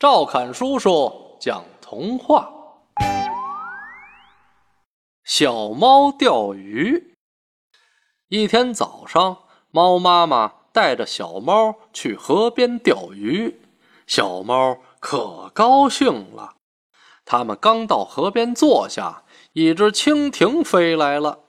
[0.00, 2.50] 赵侃叔叔讲童话：
[5.24, 7.14] 小猫钓鱼。
[8.28, 9.36] 一天早上，
[9.70, 13.60] 猫妈妈带着小猫去河边钓鱼，
[14.06, 16.54] 小猫可高兴了。
[17.26, 21.40] 他们刚到河边坐下，一只蜻蜓飞来了。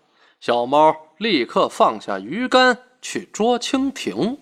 [0.41, 4.39] 小猫立刻放下鱼竿去捉蜻蜓。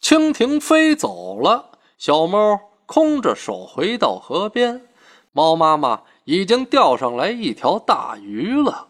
[0.00, 1.72] 蜻蜓飞走了。
[1.96, 4.88] 小猫空着手回到河边，
[5.32, 8.88] 猫妈妈已经钓上来一条大鱼了。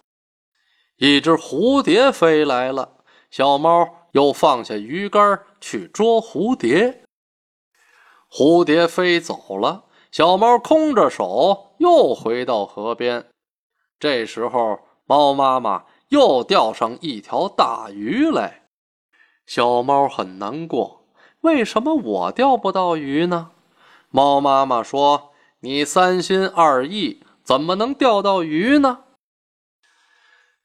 [0.96, 2.98] 一只蝴蝶飞来了，
[3.30, 7.02] 小猫又放下鱼竿去捉蝴蝶。
[8.30, 13.28] 蝴蝶飞走了，小猫空着手又回到河边。
[13.98, 18.68] 这时候，猫妈妈又钓上一条大鱼来，
[19.46, 21.03] 小猫很难过。
[21.44, 23.50] 为什么我钓不到鱼呢？
[24.08, 29.00] 猫妈妈说：“你三心二意，怎么能钓到鱼呢？”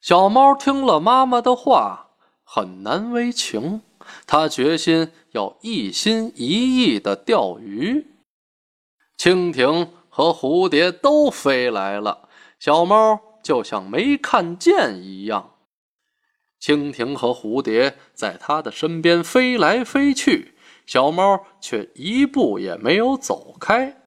[0.00, 3.82] 小猫听了妈妈的话，很难为情。
[4.26, 6.46] 它决心要一心一
[6.78, 8.06] 意的钓鱼。
[9.18, 12.26] 蜻蜓和蝴蝶都飞来了，
[12.58, 15.56] 小猫就像没看见一样。
[16.58, 20.49] 蜻蜓和蝴蝶在它的身边飞来飞去。
[20.90, 24.02] 小猫却一步也没有走开。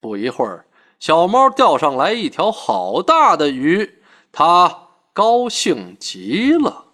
[0.00, 0.64] 不一会儿，
[0.98, 6.89] 小猫钓上来一条好大的鱼，它高兴极了。